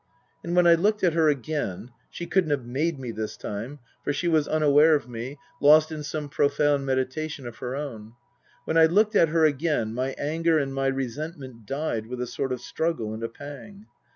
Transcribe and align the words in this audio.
And 0.43 0.55
when 0.55 0.65
I 0.65 0.73
looked 0.73 1.03
at 1.03 1.13
her 1.13 1.29
again 1.29 1.91
(she 2.09 2.25
couldn't 2.25 2.49
have 2.49 2.65
made 2.65 2.97
me 2.99 3.11
this 3.11 3.37
time, 3.37 3.77
for 4.03 4.11
she 4.11 4.27
was 4.27 4.47
unaware 4.47 4.95
of 4.95 5.07
me, 5.07 5.37
lost 5.59 5.91
in 5.91 6.01
some 6.01 6.27
pro 6.27 6.49
found 6.49 6.87
meditation 6.87 7.45
of 7.45 7.57
her 7.57 7.75
own), 7.75 8.13
when 8.65 8.79
I 8.79 8.87
looked 8.87 9.15
at 9.15 9.29
her 9.29 9.45
again 9.45 9.93
my 9.93 10.15
anger 10.17 10.57
and 10.57 10.73
my 10.73 10.87
resentment 10.87 11.67
died 11.67 12.07
with 12.07 12.19
a 12.19 12.25
sort 12.25 12.51
of 12.51 12.61
struggle 12.61 13.13
and 13.13 13.21
a 13.21 13.29
pang. 13.29 13.85